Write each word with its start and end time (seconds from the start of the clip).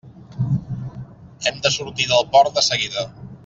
Hem 1.49 1.61
de 1.67 1.73
sortir 1.77 2.09
del 2.15 2.27
port 2.35 2.57
de 2.59 2.65
seguida. 2.73 3.07